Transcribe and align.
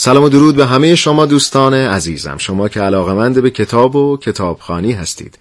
سلام 0.00 0.24
و 0.24 0.28
درود 0.28 0.56
به 0.56 0.66
همه 0.66 0.94
شما 0.94 1.26
دوستان 1.26 1.74
عزیزم. 1.74 2.36
شما 2.38 2.68
که 2.68 2.80
علاقمند 2.80 3.42
به 3.42 3.50
کتاب 3.50 3.96
و 3.96 4.16
کتابخانی 4.16 4.92
هستید. 4.92 5.38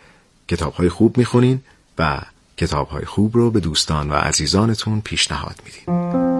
کتابهای 0.47 0.89
خوب 0.89 1.17
می‌خونین 1.17 1.61
و 1.99 2.21
کتابهای 2.57 3.05
خوب 3.05 3.37
رو 3.37 3.51
به 3.51 3.59
دوستان 3.59 4.09
و 4.09 4.13
عزیزانتون 4.13 5.01
پیشنهاد 5.01 5.55
میدین. 5.65 6.38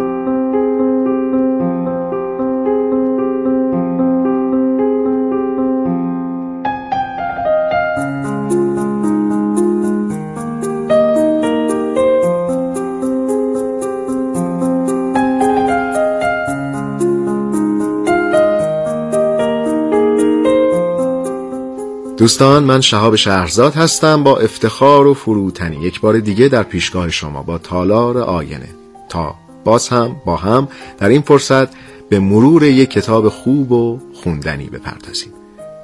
دوستان 22.20 22.64
من 22.64 22.82
شهاب 22.82 23.16
شهرزاد 23.16 23.76
هستم 23.76 24.24
با 24.24 24.38
افتخار 24.40 25.08
و 25.08 25.14
فروتنی. 25.14 25.76
یک 25.76 26.02
بار 26.02 26.20
دیگه 26.20 26.48
در 26.48 26.64
پیشگاه 26.64 27.10
شما 27.10 27.44
با 27.44 27.58
تالار 27.58 28.18
آینه. 28.18 28.70
تا 29.10 29.36
باز 29.64 29.90
هم 29.90 30.16
با 30.26 30.36
هم 30.36 30.68
در 30.98 31.10
این 31.10 31.22
فرصت 31.22 31.68
به 32.10 32.20
مرور 32.20 32.64
یک 32.64 32.90
کتاب 32.90 33.30
خوب 33.30 33.72
و 33.72 34.00
خوندنی 34.14 34.66
بپردازیم. 34.66 35.34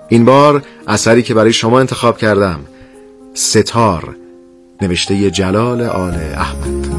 این 0.10 0.26
بار 0.26 0.64
اثری 0.88 1.24
که 1.24 1.34
برای 1.34 1.54
شما 1.54 1.80
انتخاب 1.80 2.18
کردم 2.18 2.60
ستار 3.34 4.16
نوشته 4.82 5.32
جلال 5.32 5.82
آل 5.82 6.14
احمد. 6.14 6.95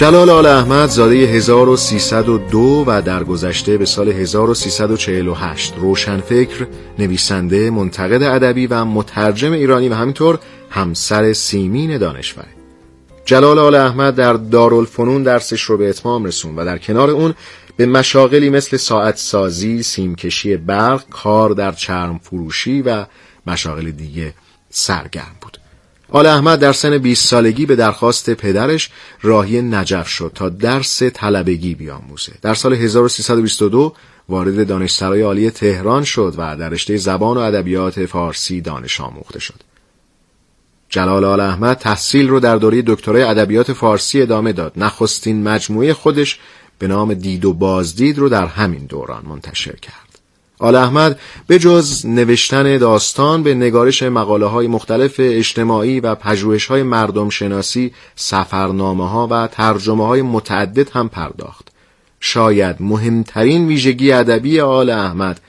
جلال 0.00 0.30
آل 0.30 0.46
احمد 0.46 0.88
زاده 0.88 1.14
1302 1.14 2.84
و 2.86 3.02
در 3.02 3.24
گذشته 3.24 3.78
به 3.78 3.86
سال 3.86 4.08
1348 4.08 5.74
روشنفکر 5.76 6.66
نویسنده 6.98 7.70
منتقد 7.70 8.22
ادبی 8.22 8.66
و 8.66 8.84
مترجم 8.84 9.52
ایرانی 9.52 9.88
و 9.88 9.94
همینطور 9.94 10.38
همسر 10.70 11.32
سیمین 11.32 11.98
دانشوره 11.98 12.48
جلال 13.24 13.58
آل 13.58 13.74
احمد 13.74 14.14
در 14.14 14.32
دارالفنون 14.32 15.22
درسش 15.22 15.62
رو 15.62 15.76
به 15.76 15.88
اتمام 15.88 16.24
رسون 16.24 16.56
و 16.56 16.64
در 16.64 16.78
کنار 16.78 17.10
اون 17.10 17.34
به 17.76 17.86
مشاغلی 17.86 18.50
مثل 18.50 18.76
ساعت 18.76 19.16
سازی، 19.16 19.82
سیمکشی 19.82 20.56
برق، 20.56 21.08
کار 21.10 21.50
در 21.50 21.72
چرم 21.72 22.18
فروشی 22.18 22.82
و 22.82 23.04
مشاغل 23.46 23.90
دیگه 23.90 24.34
سرگرم 24.70 25.36
بود. 25.40 25.59
آل 26.12 26.26
احمد 26.26 26.58
در 26.58 26.72
سن 26.72 26.98
20 26.98 27.28
سالگی 27.28 27.66
به 27.66 27.76
درخواست 27.76 28.30
پدرش 28.30 28.90
راهی 29.22 29.62
نجف 29.62 30.08
شد 30.08 30.32
تا 30.34 30.48
درس 30.48 31.02
طلبگی 31.02 31.74
بیاموزه. 31.74 32.32
در 32.42 32.54
سال 32.54 32.72
1322 32.72 33.92
وارد 34.28 34.66
دانشسرای 34.66 35.22
عالی 35.22 35.50
تهران 35.50 36.04
شد 36.04 36.34
و 36.38 36.56
در 36.56 36.68
رشته 36.68 36.96
زبان 36.96 37.36
و 37.36 37.40
ادبیات 37.40 38.06
فارسی 38.06 38.60
دانش 38.60 39.00
آموخته 39.00 39.40
شد. 39.40 39.60
جلال 40.88 41.24
آل 41.24 41.40
احمد 41.40 41.76
تحصیل 41.76 42.28
رو 42.28 42.40
در 42.40 42.56
دوره 42.56 42.82
دکترای 42.86 43.22
ادبیات 43.22 43.72
فارسی 43.72 44.22
ادامه 44.22 44.52
داد. 44.52 44.72
نخستین 44.76 45.42
مجموعه 45.42 45.94
خودش 45.94 46.38
به 46.78 46.86
نام 46.86 47.14
دید 47.14 47.44
و 47.44 47.52
بازدید 47.52 48.18
رو 48.18 48.28
در 48.28 48.46
همین 48.46 48.86
دوران 48.86 49.22
منتشر 49.26 49.76
کرد. 49.76 50.09
آل 50.60 50.74
احمد 50.74 51.20
به 51.46 51.58
جز 51.58 52.06
نوشتن 52.06 52.78
داستان 52.78 53.42
به 53.42 53.54
نگارش 53.54 54.02
مقاله 54.02 54.46
های 54.46 54.66
مختلف 54.66 55.14
اجتماعی 55.18 56.00
و 56.00 56.14
پژوهش 56.14 56.66
های 56.66 56.82
مردم 56.82 57.28
شناسی 57.28 57.92
سفرنامه 58.16 59.08
ها 59.08 59.28
و 59.30 59.46
ترجمه 59.46 60.06
های 60.06 60.22
متعدد 60.22 60.90
هم 60.90 61.08
پرداخت. 61.08 61.68
شاید 62.20 62.76
مهمترین 62.80 63.66
ویژگی 63.66 64.12
ادبی 64.12 64.60
آل 64.60 64.90
احمد 64.90 65.40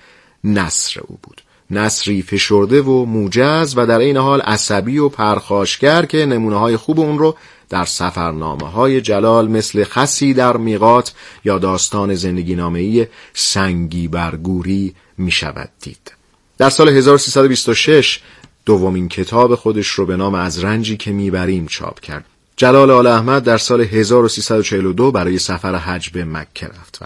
نصر 0.44 1.02
او 1.08 1.20
بود. 1.24 1.41
نصری 1.72 2.22
فشرده 2.22 2.82
و 2.82 3.06
موجز 3.06 3.74
و 3.78 3.86
در 3.86 4.00
این 4.00 4.18
حال 4.18 4.42
عصبی 4.42 4.98
و 4.98 5.10
پرخاشگر 5.10 6.06
که 6.06 6.26
نمونه 6.26 6.56
های 6.56 6.78
خوب 6.78 7.00
اون 7.00 7.20
رو 7.20 7.36
در 7.70 7.86
سفرنامه 7.86 8.72
های 8.72 9.02
جلال 9.02 9.48
مثل 9.48 9.84
خسی 9.84 10.34
در 10.34 10.58
میقات 10.58 11.14
یا 11.46 11.60
داستان 11.60 12.16
زندگی 12.16 12.56
نامهی 12.56 13.08
سنگی 13.34 14.08
برگوری 14.08 14.96
می 15.18 15.34
دید. 15.82 16.12
در 16.58 16.70
سال 16.70 16.90
1326 16.90 18.20
دومین 18.66 19.10
کتاب 19.10 19.56
خودش 19.56 19.88
رو 19.88 20.06
به 20.06 20.18
نام 20.18 20.36
از 20.36 20.64
رنجی 20.64 20.98
که 20.98 21.12
می‌بریم 21.12 21.66
چاپ 21.66 22.00
کرد. 22.00 22.26
جلال 22.58 22.92
آل 22.92 23.08
احمد 23.08 23.44
در 23.44 23.58
سال 23.58 23.82
1342 23.82 25.12
برای 25.12 25.40
سفر 25.40 25.76
حج 25.76 26.10
به 26.10 26.26
مکه 26.26 26.68
رفت 26.68 26.98
و 27.02 27.06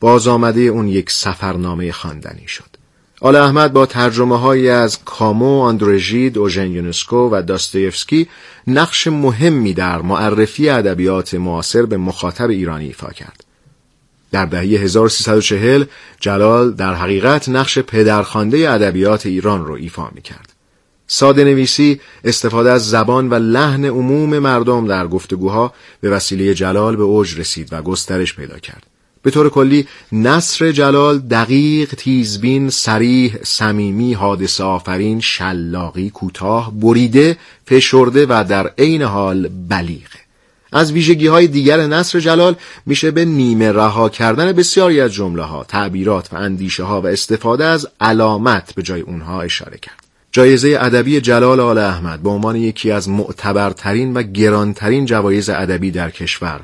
باز 0.00 0.28
آمده 0.28 0.60
اون 0.60 0.88
یک 0.88 1.10
سفرنامه 1.10 1.92
خواندنی 1.92 2.48
شد. 2.48 2.73
آل 3.24 3.36
احمد 3.36 3.72
با 3.72 3.86
ترجمه 3.86 4.38
هایی 4.38 4.68
از 4.68 4.98
کامو، 5.04 5.60
آندروژید، 5.60 6.38
اوژن 6.38 6.70
یونسکو 6.70 7.28
و 7.32 7.42
داستایفسکی 7.42 8.28
نقش 8.66 9.06
مهمی 9.06 9.74
در 9.74 10.02
معرفی 10.02 10.68
ادبیات 10.68 11.34
معاصر 11.34 11.86
به 11.86 11.96
مخاطب 11.96 12.50
ایرانی 12.50 12.86
ایفا 12.86 13.10
کرد. 13.10 13.44
در 14.32 14.44
دهه 14.44 14.60
1340 14.60 15.84
جلال 16.20 16.72
در 16.72 16.94
حقیقت 16.94 17.48
نقش 17.48 17.78
پدرخوانده 17.78 18.70
ادبیات 18.70 19.26
ایران 19.26 19.66
را 19.66 19.76
ایفا 19.76 20.10
می 20.14 20.22
کرد. 20.22 20.52
ساده 21.06 21.44
نویسی 21.44 22.00
استفاده 22.24 22.70
از 22.70 22.90
زبان 22.90 23.30
و 23.30 23.34
لحن 23.34 23.84
عموم 23.84 24.38
مردم 24.38 24.86
در 24.86 25.06
گفتگوها 25.06 25.72
به 26.00 26.10
وسیله 26.10 26.54
جلال 26.54 26.96
به 26.96 27.02
اوج 27.02 27.40
رسید 27.40 27.68
و 27.72 27.82
گسترش 27.82 28.36
پیدا 28.36 28.58
کرد. 28.58 28.93
به 29.24 29.30
طور 29.30 29.50
کلی 29.50 29.86
نصر 30.12 30.72
جلال 30.72 31.18
دقیق، 31.18 31.94
تیزبین، 31.94 32.70
سریح، 32.70 33.36
صمیمی، 33.42 34.12
حادثه 34.12 34.64
آفرین، 34.64 35.20
شلاقی، 35.20 36.10
کوتاه، 36.10 36.72
بریده، 36.80 37.36
فشرده 37.66 38.26
و 38.26 38.44
در 38.48 38.70
عین 38.78 39.02
حال 39.02 39.48
بلیغه. 39.68 40.24
از 40.72 40.92
ویژگی 40.92 41.26
های 41.26 41.46
دیگر 41.46 41.86
نصر 41.86 42.20
جلال 42.20 42.56
میشه 42.86 43.10
به 43.10 43.24
نیمه 43.24 43.72
رها 43.72 44.08
کردن 44.08 44.52
بسیاری 44.52 45.00
از 45.00 45.12
جمله 45.12 45.42
ها، 45.42 45.64
تعبیرات 45.64 46.32
و 46.32 46.36
اندیشه 46.36 46.82
ها 46.82 47.00
و 47.00 47.06
استفاده 47.06 47.64
از 47.64 47.88
علامت 48.00 48.74
به 48.74 48.82
جای 48.82 49.00
اونها 49.00 49.42
اشاره 49.42 49.78
کرد. 49.78 50.04
جایزه 50.32 50.78
ادبی 50.80 51.20
جلال 51.20 51.60
آل 51.60 51.78
احمد 51.78 52.22
به 52.22 52.30
عنوان 52.30 52.56
یکی 52.56 52.90
از 52.90 53.08
معتبرترین 53.08 54.14
و 54.14 54.22
گرانترین 54.22 55.06
جوایز 55.06 55.48
ادبی 55.48 55.90
در 55.90 56.10
کشور 56.10 56.60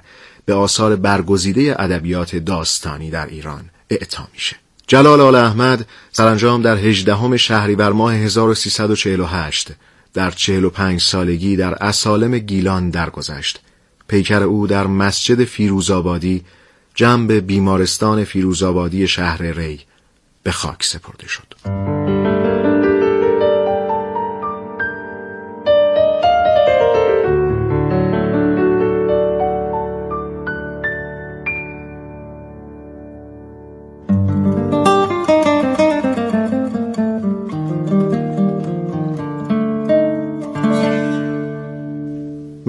به 0.51 0.57
آثار 0.57 0.97
برگزیده 0.97 1.77
ادبیات 1.79 2.37
داستانی 2.37 3.11
در 3.11 3.27
ایران 3.27 3.71
اعطا 3.91 4.29
میشه. 4.33 4.57
جلال 4.87 5.21
آل 5.21 5.35
احمد 5.35 5.87
سرانجام 6.13 6.63
در 6.63 6.77
18 6.77 7.37
شهریور 7.37 7.93
ماه 7.93 8.15
1348 8.15 9.69
در 10.15 10.31
45 10.31 11.01
سالگی 11.01 11.57
در 11.57 11.75
اسالم 11.75 12.39
گیلان 12.39 12.91
درگذشت. 12.91 13.61
پیکر 14.09 14.43
او 14.43 14.67
در 14.67 14.87
مسجد 14.87 15.45
فیروزآبادی 15.45 16.45
جنب 16.95 17.33
بیمارستان 17.33 18.25
فیروزآبادی 18.25 19.09
شهر 19.09 19.43
ری 19.43 19.81
به 20.43 20.53
خاک 20.53 20.85
سپرده 20.85 21.29
شد. 21.29 22.30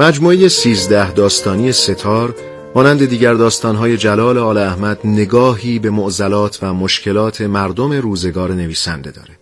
مجموعه 0.01 0.47
سیزده 0.47 1.11
داستانی 1.11 1.71
ستار 1.71 2.35
مانند 2.75 3.05
دیگر 3.05 3.33
داستانهای 3.33 3.97
جلال 3.97 4.37
آل 4.37 4.57
احمد 4.57 4.99
نگاهی 5.03 5.79
به 5.79 5.89
معضلات 5.89 6.59
و 6.61 6.73
مشکلات 6.73 7.41
مردم 7.41 7.91
روزگار 7.91 8.51
نویسنده 8.51 9.11
داره. 9.11 9.37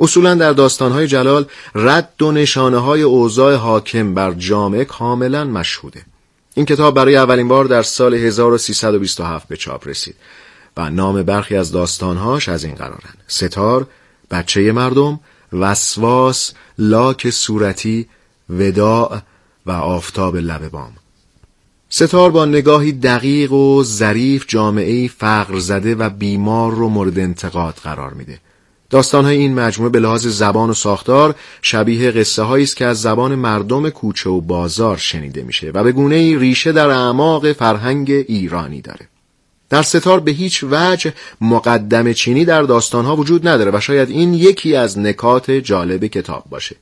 اصولا 0.00 0.34
در 0.34 0.52
داستانهای 0.52 1.06
جلال 1.06 1.46
رد 1.74 2.22
و 2.22 2.32
نشانه 2.32 2.78
های 2.78 3.02
اوضاع 3.02 3.54
حاکم 3.54 4.14
بر 4.14 4.32
جامعه 4.32 4.84
کاملا 4.84 5.44
مشهوده. 5.44 6.02
این 6.54 6.66
کتاب 6.66 6.94
برای 6.94 7.16
اولین 7.16 7.48
بار 7.48 7.64
در 7.64 7.82
سال 7.82 8.14
1327 8.14 9.48
به 9.48 9.56
چاپ 9.56 9.88
رسید 9.88 10.16
و 10.76 10.90
نام 10.90 11.22
برخی 11.22 11.56
از 11.56 11.72
داستانهاش 11.72 12.48
از 12.48 12.64
این 12.64 12.74
قرارن. 12.74 13.14
ستار، 13.26 13.86
بچه 14.30 14.72
مردم، 14.72 15.20
وسواس، 15.52 16.52
لاک 16.78 17.30
صورتی، 17.30 18.08
وداع 18.50 19.20
و 19.66 19.70
آفتاب 19.70 20.36
لب 20.36 20.68
بام 20.68 20.92
ستار 21.88 22.30
با 22.30 22.44
نگاهی 22.44 22.92
دقیق 22.92 23.52
و 23.52 23.82
ظریف 23.84 24.44
جامعه 24.48 25.08
فقر 25.08 25.58
زده 25.58 25.94
و 25.94 26.10
بیمار 26.10 26.74
رو 26.74 26.88
مورد 26.88 27.18
انتقاد 27.18 27.74
قرار 27.74 28.14
میده. 28.14 28.38
داستانهای 28.90 29.36
این 29.36 29.54
مجموعه 29.54 29.92
به 29.92 30.00
لحاظ 30.00 30.26
زبان 30.26 30.70
و 30.70 30.74
ساختار 30.74 31.34
شبیه 31.62 32.10
قصه 32.10 32.42
هایی 32.42 32.64
است 32.64 32.76
که 32.76 32.86
از 32.86 33.00
زبان 33.00 33.34
مردم 33.34 33.90
کوچه 33.90 34.30
و 34.30 34.40
بازار 34.40 34.96
شنیده 34.96 35.42
میشه 35.42 35.70
و 35.74 35.84
به 35.84 35.92
گونه 35.92 36.38
ریشه 36.38 36.72
در 36.72 36.90
اعماق 36.90 37.52
فرهنگ 37.52 38.10
ایرانی 38.10 38.80
داره. 38.80 39.08
در 39.70 39.82
ستار 39.82 40.20
به 40.20 40.30
هیچ 40.30 40.64
وجه 40.70 41.12
مقدم 41.40 42.12
چینی 42.12 42.44
در 42.44 42.62
داستانها 42.62 43.16
وجود 43.16 43.48
نداره 43.48 43.70
و 43.74 43.80
شاید 43.80 44.10
این 44.10 44.34
یکی 44.34 44.76
از 44.76 44.98
نکات 44.98 45.50
جالب 45.50 46.06
کتاب 46.06 46.44
باشه. 46.50 46.76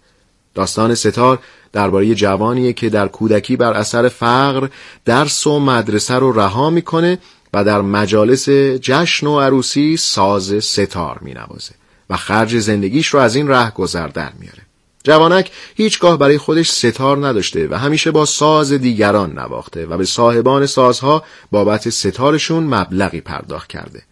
داستان 0.55 0.95
ستار 0.95 1.39
درباره 1.73 2.15
جوانیه 2.15 2.73
که 2.73 2.89
در 2.89 3.09
کودکی 3.09 3.57
بر 3.57 3.73
اثر 3.73 4.09
فقر 4.09 4.69
درس 5.05 5.47
و 5.47 5.59
مدرسه 5.59 6.15
رو 6.15 6.33
رها 6.33 6.71
می‌کنه 6.71 7.19
و 7.55 7.65
در 7.65 7.81
مجالس 7.81 8.49
جشن 8.81 9.27
و 9.27 9.41
عروسی 9.41 9.97
ساز 9.97 10.65
ستار 10.65 11.19
مینوازه 11.23 11.75
و 12.11 12.17
خرج 12.17 12.59
زندگیش 12.59 13.07
رو 13.09 13.21
از 13.21 13.37
این 13.37 13.49
ره 13.49 13.71
گذر 13.71 14.07
در 14.07 14.33
میاره. 14.41 14.63
جوانک 15.05 15.51
هیچگاه 15.75 16.19
برای 16.19 16.39
خودش 16.39 16.71
ستار 16.71 17.27
نداشته 17.27 17.69
و 17.71 17.75
همیشه 17.75 18.11
با 18.11 18.25
ساز 18.25 18.73
دیگران 18.73 19.39
نواخته 19.39 19.87
و 19.87 19.97
به 19.97 20.05
صاحبان 20.05 20.67
سازها 20.67 21.25
بابت 21.51 21.91
ستارشون 21.91 22.65
مبلغی 22.65 23.21
پرداخت 23.21 23.69
کرده. 23.69 24.03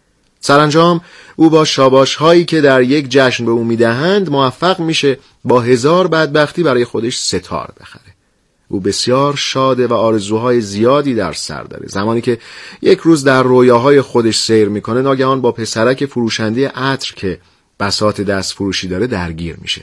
سرانجام 0.41 1.01
او 1.35 1.49
با 1.49 1.65
شاباش 1.65 2.15
هایی 2.15 2.45
که 2.45 2.61
در 2.61 2.81
یک 2.81 3.09
جشن 3.09 3.45
به 3.45 3.51
او 3.51 3.63
می‌دهند 3.63 4.29
موفق 4.29 4.79
میشه 4.79 5.17
با 5.43 5.61
هزار 5.61 6.07
بدبختی 6.07 6.63
برای 6.63 6.85
خودش 6.85 7.17
ستار 7.17 7.73
بخره. 7.81 8.01
او 8.67 8.79
بسیار 8.79 9.35
شاده 9.35 9.87
و 9.87 9.93
آرزوهای 9.93 10.61
زیادی 10.61 11.15
در 11.15 11.33
سر 11.33 11.63
داره. 11.63 11.87
زمانی 11.87 12.21
که 12.21 12.37
یک 12.81 12.99
روز 12.99 13.23
در 13.23 13.43
رویاهای 13.43 14.01
خودش 14.01 14.37
سیر 14.37 14.69
می‌کنه 14.69 15.01
ناگهان 15.01 15.41
با 15.41 15.51
پسرک 15.51 16.05
فروشنده 16.05 16.67
عطر 16.69 17.13
که 17.15 17.39
بسات 17.79 18.21
دست 18.21 18.53
فروشی 18.53 18.87
داره 18.87 19.07
درگیر 19.07 19.55
میشه. 19.61 19.81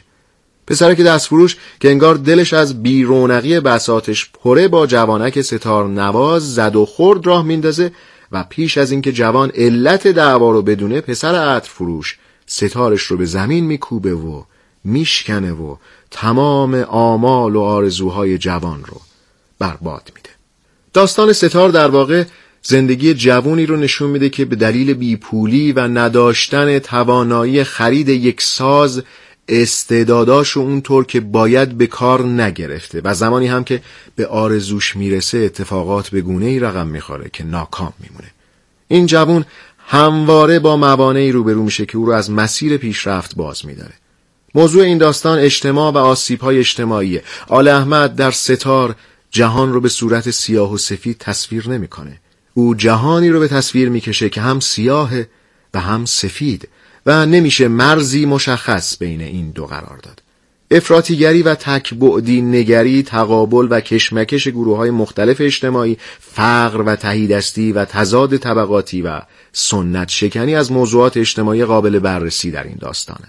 پسرک 0.67 1.01
دست 1.01 1.27
فروش 1.27 1.57
که 1.81 1.91
انگار 1.91 2.15
دلش 2.15 2.53
از 2.53 2.83
بیرونقی 2.83 3.61
بساتش 3.61 4.31
پره 4.43 4.69
با 4.69 4.87
جوانک 4.87 5.41
ستار 5.41 5.89
نواز 5.89 6.55
زد 6.55 6.77
و 6.77 6.87
خورد 6.87 7.27
راه 7.27 7.45
میندازه 7.45 7.93
و 8.33 8.45
پیش 8.45 8.79
از 8.79 8.91
اینکه 8.91 9.13
جوان 9.13 9.51
علت 9.55 10.07
دعوا 10.07 10.51
رو 10.51 10.63
بدونه 10.63 11.01
پسر 11.01 11.35
عطر 11.35 11.71
فروش 11.71 12.19
ستارش 12.47 13.03
رو 13.03 13.17
به 13.17 13.25
زمین 13.25 13.65
میکوبه 13.65 14.15
و 14.15 14.43
میشکنه 14.85 15.53
و 15.53 15.77
تمام 16.11 16.75
آمال 16.75 17.57
و 17.57 17.61
آرزوهای 17.61 18.39
جوان 18.39 18.85
رو 18.85 19.01
برباد 19.59 20.13
میده. 20.15 20.31
داستان 20.93 21.33
ستار 21.33 21.69
در 21.69 21.89
واقع 21.89 22.25
زندگی 22.63 23.15
جوونی 23.15 23.67
رو 23.67 23.77
نشون 23.77 24.11
میده 24.11 24.29
که 24.29 24.45
به 24.45 24.57
دلیل 24.57 24.95
بیپولی 24.95 25.73
و 25.73 25.81
نداشتن 25.81 26.79
توانایی 26.79 27.65
خرید 27.65 28.09
یک 28.09 28.43
ساز 28.43 29.03
استعداداش 29.49 30.57
و 30.57 30.61
اونطور 30.61 31.07
که 31.07 31.21
باید 31.21 31.79
به 31.79 31.87
کار 31.87 32.27
نگرفته 32.27 33.01
و 33.05 33.15
زمانی 33.15 33.47
هم 33.47 33.65
که 33.65 33.83
به 34.17 34.27
آرزوش 34.27 34.97
می‌رسه 34.97 35.39
اتفاقات 35.39 36.09
به 36.09 36.21
گونه 36.21 36.47
ای 36.47 36.59
رقم 36.59 36.87
می‌خوره 36.87 37.31
که 37.33 37.45
ناکام 37.45 37.93
میمونه. 38.01 38.29
این 38.89 39.07
جوون 39.07 39.45
همواره 39.87 40.59
با 40.59 40.77
موانعی 40.77 41.33
روبرو 41.33 41.63
میشه 41.63 41.87
که 41.87 41.99
او 41.99 42.07
رو 42.07 42.13
از 42.13 42.31
مسیر 42.31 42.77
پیشرفت 42.77 43.37
باز 43.37 43.67
میداره. 43.67 43.95
موضوع 44.55 44.83
این 44.83 44.99
داستان 44.99 45.39
اجتماع 45.39 45.93
و 45.93 45.99
آسیب 45.99 46.41
های 46.41 46.59
اجتماعیه. 46.59 47.23
آل 47.49 47.69
احمد 47.69 48.17
در 48.17 48.31
ستار 48.31 48.95
جهان 49.31 49.73
رو 49.73 49.81
به 49.81 49.89
صورت 49.89 50.31
سیاه 50.31 50.73
و 50.73 50.79
سفید 50.79 51.19
تصویر 51.19 51.69
نمی‌کنه. 51.69 52.21
او 52.55 52.75
جهانی 52.75 53.29
رو 53.29 53.41
به 53.41 53.49
تصویر 53.49 53.89
می‌کشه 53.89 54.29
که 54.29 54.41
هم 54.41 54.61
سیاه 54.61 55.11
و 55.75 55.81
هم 55.81 56.05
سفید. 56.05 56.69
و 57.09 57.27
نمیشه 57.27 57.69
مرزی 57.69 58.27
مشخص 58.27 58.99
بین 58.99 59.21
این 59.21 59.51
دو 59.51 59.67
قرار 59.67 59.99
داد. 60.03 60.23
افراتیگری 60.71 61.43
و 61.43 61.55
تکبعدی 61.55 62.43
نگری 62.43 63.03
تقابل 63.03 63.67
و 63.71 63.81
کشمکش 63.81 64.49
گروه 64.49 64.77
های 64.77 64.91
مختلف 64.91 65.41
اجتماعی 65.41 65.99
فقر 66.21 66.83
و 66.83 66.97
تهیدستی 66.97 67.73
و 67.73 67.85
تضاد 67.85 68.37
طبقاتی 68.37 69.03
و 69.03 69.21
سنت 69.53 70.09
شکنی 70.09 70.55
از 70.55 70.73
موضوعات 70.73 71.17
اجتماعی 71.17 71.65
قابل 71.65 71.99
بررسی 71.99 72.51
در 72.51 72.65
این 72.65 72.77
داستانه. 72.81 73.29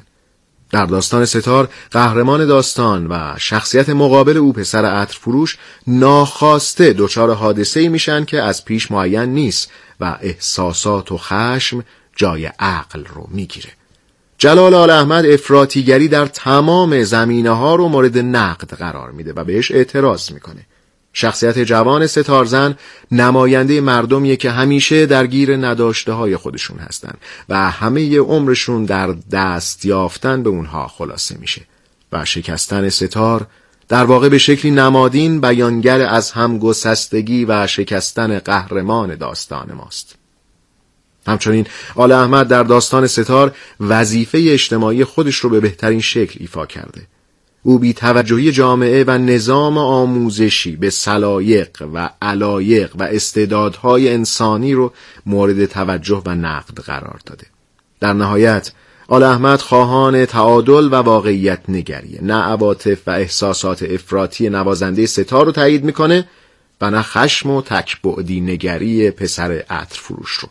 در 0.72 0.86
داستان 0.86 1.26
ستار 1.26 1.70
قهرمان 1.92 2.46
داستان 2.46 3.08
و 3.08 3.36
شخصیت 3.38 3.90
مقابل 3.90 4.38
او 4.38 4.54
پسر 4.54 4.86
عطر 4.86 5.18
فروش 5.22 5.58
ناخواسته 5.88 6.94
دچار 6.94 7.34
حادثه 7.34 7.90
میشن 7.90 8.26
که 8.26 8.42
از 8.42 8.66
پیش 8.66 8.92
معین 8.92 9.34
نیست 9.34 9.72
و 10.00 10.18
احساسات 10.22 11.12
و 11.12 11.18
خشم 11.18 11.84
جای 12.20 12.46
عقل 12.60 13.06
رو 13.06 13.28
می‌گیره. 13.32 13.70
جلال 14.38 14.74
آل 14.74 14.90
احمد 14.90 15.26
افراتیگری 15.26 16.08
در 16.08 16.26
تمام 16.26 17.04
زمینه 17.04 17.50
ها 17.50 17.76
رو 17.76 17.88
مورد 17.88 18.18
نقد 18.18 18.74
قرار 18.74 19.12
میده 19.12 19.34
و 19.34 19.44
بهش 19.44 19.72
اعتراض 19.72 20.32
می‌کنه. 20.32 20.66
شخصیت 21.14 21.60
جوان 21.60 22.08
ستارزن 22.08 22.78
نماینده 23.12 23.82
مردمیه 23.82 24.36
که 24.36 24.52
همیشه 24.52 25.06
درگیر 25.06 25.56
نداشته 25.56 26.12
های 26.12 26.38
خودشون 26.38 26.80
هستن 26.80 27.14
و 27.50 27.72
همه 27.72 28.18
عمرشون 28.18 28.86
در 28.86 29.16
دست 29.32 29.86
یافتن 29.86 30.44
به 30.44 30.50
اونها 30.50 30.88
خلاصه 30.88 31.38
میشه 31.38 31.62
و 32.12 32.26
شکستن 32.26 32.90
ستار 32.90 33.48
در 33.88 34.04
واقع 34.04 34.30
به 34.30 34.38
شکلی 34.38 34.72
نمادین 34.72 35.42
بیانگر 35.42 36.02
از 36.02 36.32
هم 36.32 36.58
گسستگی 36.60 37.46
و 37.46 37.68
شکستن 37.68 38.40
قهرمان 38.40 39.16
داستان 39.16 39.74
ماست. 39.74 40.19
همچنین 41.30 41.68
آل 41.96 42.12
احمد 42.12 42.48
در 42.48 42.64
داستان 42.64 43.08
ستار 43.08 43.56
وظیفه 43.80 44.46
اجتماعی 44.48 45.04
خودش 45.04 45.36
رو 45.36 45.50
به 45.50 45.60
بهترین 45.60 46.02
شکل 46.02 46.38
ایفا 46.40 46.66
کرده. 46.66 47.02
او 47.64 47.80
بی 47.80 47.94
توجهی 47.94 48.52
جامعه 48.52 49.04
و 49.08 49.12
نظام 49.12 49.78
آموزشی 49.78 50.76
به 50.76 50.90
سلایق 50.90 51.84
و 51.94 52.10
علایق 52.22 52.96
و 52.96 53.04
استعدادهای 53.04 54.14
انسانی 54.14 54.74
رو 54.74 54.94
مورد 55.26 55.66
توجه 55.66 56.22
و 56.26 56.36
نقد 56.36 56.80
قرار 56.80 57.20
داده. 57.26 57.48
در 58.00 58.14
نهایت 58.14 58.72
آل 59.08 59.24
احمد 59.24 59.60
خواهان 59.60 60.26
تعادل 60.26 60.94
و 60.94 60.96
واقعیت 60.96 61.60
نگریه. 61.70 62.20
نه 62.22 62.34
عواطف 62.34 63.08
و 63.08 63.12
احساسات 63.12 63.84
افراطی 63.84 64.50
نوازنده 64.50 65.06
ستار 65.06 65.46
رو 65.46 65.52
تایید 65.52 65.84
می‌کنه 65.84 66.28
و 66.82 66.92
نه 66.92 67.02
خشم 67.02 67.50
و 67.50 67.62
تکبعدی 67.62 68.42
نگری 68.42 69.12
پسر 69.12 69.52
عطر 69.52 70.00
فروش 70.00 70.32
رو. 70.32 70.50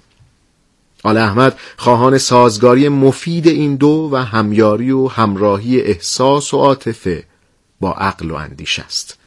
آل 1.02 1.16
احمد 1.16 1.58
خواهان 1.76 2.18
سازگاری 2.18 2.88
مفید 2.88 3.46
این 3.48 3.76
دو 3.76 4.08
و 4.12 4.16
همیاری 4.16 4.90
و 4.90 5.06
همراهی 5.06 5.80
احساس 5.80 6.54
و 6.54 6.56
عاطفه 6.56 7.24
با 7.80 7.92
عقل 7.92 8.30
و 8.30 8.34
اندیش 8.34 8.78
است. 8.78 9.18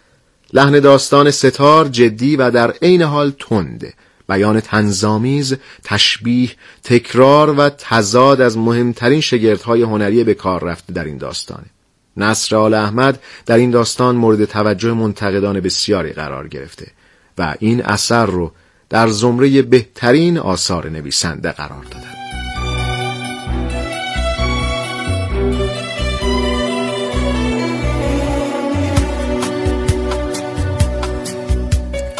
لحن 0.53 0.79
داستان 0.79 1.31
ستار 1.31 1.87
جدی 1.87 2.35
و 2.35 2.51
در 2.51 2.71
عین 2.71 3.01
حال 3.01 3.33
تنده 3.39 3.93
بیان 4.29 4.59
تنظامیز 4.59 5.55
تشبیه 5.83 6.49
تکرار 6.83 7.49
و 7.49 7.69
تزاد 7.69 8.41
از 8.41 8.57
مهمترین 8.57 9.21
شگردهای 9.21 9.81
هنری 9.81 10.23
به 10.23 10.33
کار 10.33 10.63
رفته 10.63 10.93
در 10.93 11.03
این 11.03 11.17
داستانه 11.17 11.65
نصر 12.17 12.55
آل 12.55 12.73
احمد 12.73 13.19
در 13.45 13.57
این 13.57 13.71
داستان 13.71 14.15
مورد 14.15 14.45
توجه 14.45 14.93
منتقدان 14.93 15.59
بسیاری 15.59 16.11
قرار 16.11 16.47
گرفته 16.47 16.87
و 17.37 17.55
این 17.59 17.83
اثر 17.83 18.25
رو 18.25 18.51
در 18.91 19.07
زمره 19.07 19.61
بهترین 19.61 20.37
آثار 20.37 20.89
نویسنده 20.89 21.51
قرار 21.51 21.83
دادند. 21.83 22.05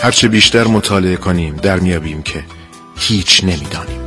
هرچه 0.04 0.28
بیشتر 0.28 0.68
مطالعه 0.68 1.16
کنیم 1.16 1.56
در 1.56 1.80
میابیم 1.80 2.22
که 2.24 2.44
هیچ 2.96 3.44
نمی‌دانیم 3.44 4.02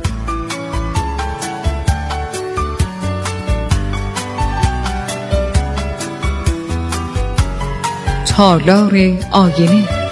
تالار 8.27 9.17
آینه 9.31 10.04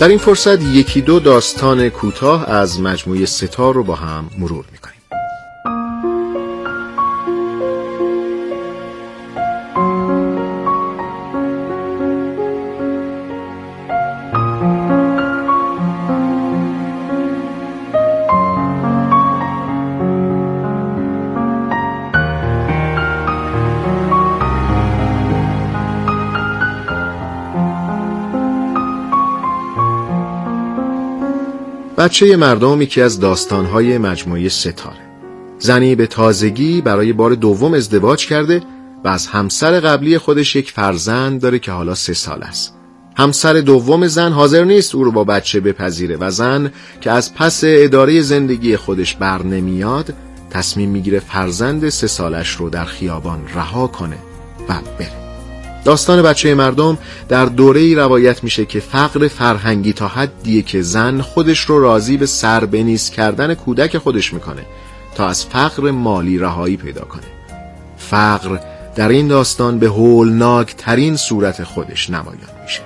در 0.00 0.08
این 0.08 0.18
فرصت 0.18 0.62
یکی 0.62 1.00
دو 1.00 1.20
داستان 1.20 1.88
کوتاه 1.88 2.50
از 2.50 2.80
مجموعه 2.80 3.26
ستار 3.26 3.74
رو 3.74 3.84
با 3.84 3.94
هم 3.94 4.30
مرور 4.38 4.64
می‌کنیم. 4.72 4.83
بچه 32.04 32.36
مردم 32.36 32.82
یکی 32.82 33.00
از 33.00 33.20
داستانهای 33.20 33.98
مجموعه 33.98 34.48
ستاره. 34.48 34.96
زنی 35.58 35.94
به 35.94 36.06
تازگی 36.06 36.80
برای 36.80 37.12
بار 37.12 37.34
دوم 37.34 37.74
ازدواج 37.74 38.26
کرده 38.26 38.62
و 39.04 39.08
از 39.08 39.26
همسر 39.26 39.80
قبلی 39.80 40.18
خودش 40.18 40.56
یک 40.56 40.70
فرزند 40.70 41.40
داره 41.40 41.58
که 41.58 41.72
حالا 41.72 41.94
سه 41.94 42.14
سال 42.14 42.42
است. 42.42 42.74
همسر 43.16 43.52
دوم 43.52 44.06
زن 44.06 44.32
حاضر 44.32 44.64
نیست 44.64 44.94
او 44.94 45.04
رو 45.04 45.12
با 45.12 45.24
بچه 45.24 45.60
بپذیره 45.60 46.16
و 46.16 46.30
زن 46.30 46.72
که 47.00 47.10
از 47.10 47.34
پس 47.34 47.60
اداره 47.64 48.20
زندگی 48.20 48.76
خودش 48.76 49.14
بر 49.14 49.42
نمیاد 49.42 50.14
تصمیم 50.50 50.90
می‌گیره 50.90 51.20
فرزند 51.20 51.88
سه 51.88 52.06
سالش 52.06 52.50
رو 52.50 52.70
در 52.70 52.84
خیابان 52.84 53.40
رها 53.54 53.86
کنه 53.86 54.18
و 54.68 54.74
بره. 54.98 55.23
داستان 55.84 56.22
بچه 56.22 56.54
مردم 56.54 56.98
در 57.28 57.46
دوره 57.46 57.80
ای 57.80 57.94
روایت 57.94 58.44
میشه 58.44 58.64
که 58.64 58.80
فقر 58.80 59.28
فرهنگی 59.28 59.92
تا 59.92 60.08
حدیه 60.08 60.62
که 60.62 60.82
زن 60.82 61.20
خودش 61.20 61.60
رو 61.60 61.80
راضی 61.80 62.16
به 62.16 62.26
سر 62.26 62.64
بنیز 62.64 63.10
کردن 63.10 63.54
کودک 63.54 63.98
خودش 63.98 64.34
می‌کنه 64.34 64.62
تا 65.14 65.26
از 65.26 65.46
فقر 65.46 65.90
مالی 65.90 66.38
رهایی 66.38 66.76
پیدا 66.76 67.04
کنه. 67.04 67.22
فقر 67.96 68.58
در 68.96 69.08
این 69.08 69.28
داستان 69.28 69.78
به 69.78 69.86
هولناک 69.86 70.74
ترین 70.78 71.16
صورت 71.16 71.64
خودش 71.64 72.10
نمایان 72.10 72.62
میشه. 72.62 72.80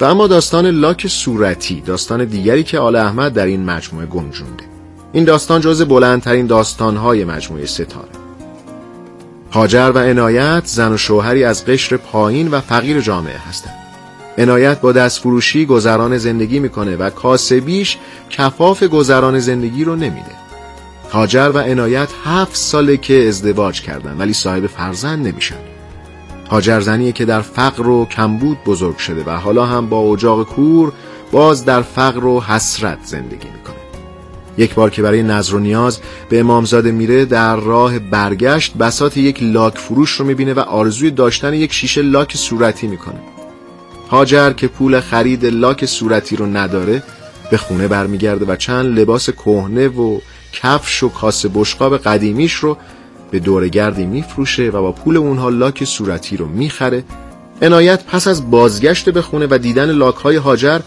و 0.00 0.04
اما 0.04 0.26
داستان 0.26 0.66
لاک 0.66 1.06
صورتی 1.06 1.80
داستان 1.80 2.24
دیگری 2.24 2.64
که 2.64 2.78
آل 2.78 2.96
احمد 2.96 3.32
در 3.32 3.46
این 3.46 3.64
مجموعه 3.64 4.06
گنجونده. 4.06 4.64
این 5.12 5.24
داستان 5.24 5.60
جز 5.60 5.82
بلندترین 5.82 6.46
داستانهای 6.46 7.24
مجموعه 7.24 7.66
ستاره. 7.66 8.27
هاجر 9.52 9.92
و 9.94 9.98
عنایت 9.98 10.62
زن 10.66 10.92
و 10.92 10.96
شوهری 10.96 11.44
از 11.44 11.64
قشر 11.64 11.96
پایین 11.96 12.48
و 12.48 12.60
فقیر 12.60 13.00
جامعه 13.00 13.38
هستند. 13.38 13.74
عنایت 14.38 14.80
با 14.80 14.92
دستفروشی 14.92 15.66
گذران 15.66 16.18
زندگی 16.18 16.58
می‌کنه 16.58 16.96
و 16.96 17.10
کاسبیش 17.10 17.96
کفاف 18.30 18.82
گذران 18.82 19.38
زندگی 19.38 19.84
رو 19.84 19.96
نمیده. 19.96 20.38
هاجر 21.12 21.50
و 21.54 21.58
عنایت 21.58 22.08
هفت 22.24 22.56
ساله 22.56 22.96
که 22.96 23.28
ازدواج 23.28 23.82
کردن 23.82 24.16
ولی 24.18 24.32
صاحب 24.32 24.66
فرزند 24.66 25.26
نمیشن. 25.26 25.56
هاجر 26.50 26.80
زنیه 26.80 27.12
که 27.12 27.24
در 27.24 27.40
فقر 27.40 27.86
و 27.86 28.06
کمبود 28.06 28.58
بزرگ 28.66 28.96
شده 28.96 29.24
و 29.24 29.30
حالا 29.30 29.66
هم 29.66 29.88
با 29.88 29.98
اجاق 30.00 30.46
کور 30.46 30.92
باز 31.32 31.64
در 31.64 31.82
فقر 31.82 32.24
و 32.24 32.40
حسرت 32.40 32.98
زندگی 33.04 33.48
می‌کنه. 33.56 33.76
یک 34.58 34.74
بار 34.74 34.90
که 34.90 35.02
برای 35.02 35.22
نظر 35.22 35.54
و 35.54 35.58
نیاز 35.58 35.98
به 36.28 36.40
امامزاده 36.40 36.92
میره 36.92 37.24
در 37.24 37.56
راه 37.56 37.98
برگشت 37.98 38.74
بسات 38.74 39.16
یک 39.16 39.38
لاک 39.42 39.78
فروش 39.78 40.10
رو 40.10 40.26
می‌بینه 40.26 40.54
و 40.54 40.60
آرزوی 40.60 41.10
داشتن 41.10 41.54
یک 41.54 41.72
شیشه 41.72 42.02
لاک 42.02 42.36
صورتی 42.36 42.86
می‌کنه. 42.86 43.20
هاجر 44.10 44.52
که 44.52 44.68
پول 44.68 45.00
خرید 45.00 45.46
لاک 45.46 45.86
صورتی 45.86 46.36
رو 46.36 46.46
نداره 46.46 47.02
به 47.50 47.56
خونه 47.56 47.88
برمیگرده 47.88 48.44
و 48.44 48.56
چند 48.56 48.98
لباس 48.98 49.30
کهنه 49.30 49.88
و 49.88 50.18
کفش 50.52 51.02
و 51.02 51.08
کاسه 51.08 51.50
بشقاب 51.54 51.98
قدیمیش 51.98 52.54
رو 52.54 52.76
به 53.30 53.38
دورگردی 53.38 54.06
میفروشه 54.06 54.68
و 54.68 54.82
با 54.82 54.92
پول 54.92 55.16
اونها 55.16 55.48
لاک 55.48 55.84
صورتی 55.84 56.36
رو 56.36 56.46
می‌خره. 56.46 57.04
عنایت 57.62 58.04
پس 58.04 58.28
از 58.28 58.50
بازگشت 58.50 59.10
به 59.10 59.22
خونه 59.22 59.46
و 59.50 59.58
دیدن 59.58 59.90
لاک 59.90 60.14
های 60.14 60.36
هاجر 60.36 60.80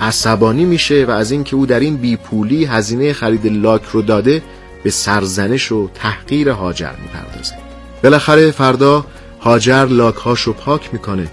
عصبانی 0.00 0.64
میشه 0.64 1.04
و 1.04 1.10
از 1.10 1.30
اینکه 1.30 1.56
او 1.56 1.66
در 1.66 1.80
این 1.80 1.96
بیپولی 1.96 2.64
هزینه 2.64 3.12
خرید 3.12 3.46
لاک 3.46 3.82
رو 3.92 4.02
داده 4.02 4.42
به 4.82 4.90
سرزنش 4.90 5.72
و 5.72 5.88
تحقیر 5.94 6.48
هاجر 6.48 6.92
می‌پردازه. 7.02 7.54
بالاخره 8.02 8.50
فردا 8.50 9.06
هاجر 9.40 9.84
لاک 9.84 10.14
هاشو 10.14 10.52
پاک 10.52 10.88
می‌کنه 10.92 11.28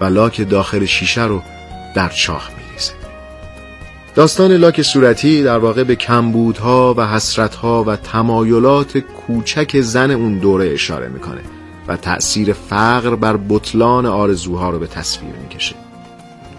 و 0.00 0.04
لاک 0.04 0.48
داخل 0.48 0.84
شیشه 0.84 1.24
رو 1.24 1.42
در 1.94 2.08
چاه 2.08 2.50
میریزه. 2.58 2.92
داستان 4.14 4.52
لاک 4.52 4.82
صورتی 4.82 5.42
در 5.42 5.58
واقع 5.58 5.84
به 5.84 5.96
کمبودها 5.96 6.94
و 6.96 7.06
حسرتها 7.06 7.84
و 7.84 7.96
تمایلات 7.96 8.98
کوچک 8.98 9.80
زن 9.80 10.10
اون 10.10 10.38
دوره 10.38 10.72
اشاره 10.72 11.08
می‌کنه 11.08 11.40
و 11.88 11.96
تأثیر 11.96 12.52
فقر 12.52 13.14
بر 13.14 13.38
بطلان 13.48 14.06
آرزوها 14.06 14.70
رو 14.70 14.78
به 14.78 14.86
تصویر 14.86 15.32
می‌کشه. 15.42 15.85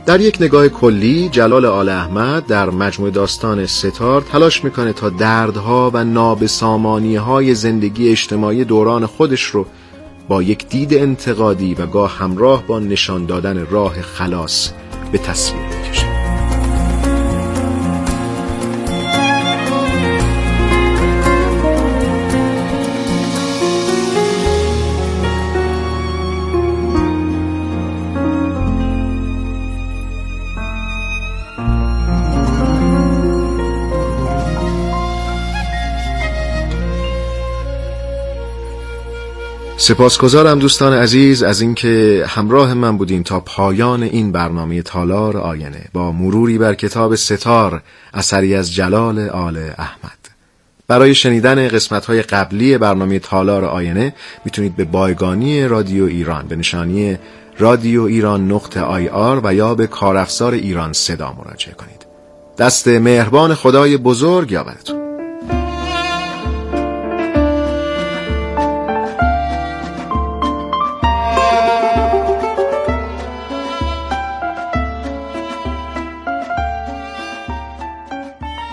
در 0.07 0.21
یک 0.21 0.37
نگاه 0.41 0.67
کلی 0.67 1.29
جلال 1.29 1.65
آل 1.65 1.89
احمد 1.89 2.45
در 2.45 2.69
مجموع 2.69 3.09
داستان 3.09 3.65
ستار 3.65 4.21
تلاش 4.21 4.63
می‌کنه 4.63 4.93
تا 4.93 5.09
دردها 5.09 5.91
و 5.93 6.03
نابسامانی 6.03 7.15
های 7.15 7.55
زندگی 7.55 8.09
اجتماعی 8.09 8.65
دوران 8.65 9.05
خودش 9.05 9.43
رو 9.43 9.65
با 10.27 10.43
یک 10.43 10.67
دید 10.69 10.93
انتقادی 10.93 11.73
و 11.73 11.85
گاه 11.85 12.17
همراه 12.17 12.67
با 12.67 12.79
نشان 12.79 13.25
دادن 13.25 13.67
راه 13.69 14.01
خلاص 14.01 14.69
به 15.11 15.17
تصویر 15.17 15.61
بکشه. 15.63 16.06
سپاسگزارم 39.88 40.60
دوستان 40.60 40.94
عزیز 40.94 41.44
از 41.44 41.62
اینکه 41.62 42.25
همراه 42.27 42.74
من 42.74 42.98
بودین 42.98 43.24
تا 43.24 43.39
پایان 43.39 44.03
این 44.03 44.32
برنامه 44.32 44.82
تالار 44.82 45.38
آینه. 45.38 45.86
با 45.94 46.12
مروری 46.12 46.58
بر 46.58 46.74
کتاب 46.74 47.15
ستار 47.15 47.82
اثری 48.13 48.56
از 48.56 48.74
جلال 48.74 49.29
آل 49.29 49.58
احمد. 49.58 50.17
برای 50.88 51.15
شنیدن 51.15 51.67
قسمت 51.67 52.06
های 52.06 52.22
قبلی 52.22 52.77
برنامه 52.77 53.20
تالار 53.20 53.65
آینه 53.65 54.13
می‌تونید 54.46 54.75
به 54.75 54.84
بایگانی 54.84 55.67
رادیو 55.67 56.06
ایران 56.06 56.48
به 56.48 56.56
نشانی 56.56 57.17
رادیو 57.60 58.03
ایران 58.03 58.51
نقطه 58.51 58.82
آی 58.82 59.08
آر 59.08 59.41
و 59.44 59.53
یا 59.53 59.75
به 59.75 59.88
کارافزار 59.88 60.53
ایران 60.53 60.94
صدا 60.94 61.34
مراجعه 61.34 61.74
کنید. 61.74 62.06
دست 62.58 62.88
مهربان 62.88 63.53
خدای 63.53 63.98
بزرگ 63.98 64.51
یاورتون 64.51 65.06